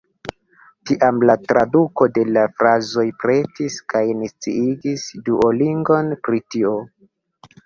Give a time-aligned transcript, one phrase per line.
[0.91, 6.75] Tiam la traduko de la frazoj pretis kaj ni sciigis Duolingon pri tio.